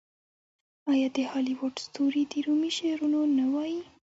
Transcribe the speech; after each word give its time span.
آیا 0.91 1.07
د 1.17 1.17
هالیووډ 1.31 1.75
ستوري 1.85 2.23
د 2.31 2.33
رومي 2.45 2.71
شعرونه 2.77 3.19
نه 3.37 3.45
وايي؟ 3.53 3.81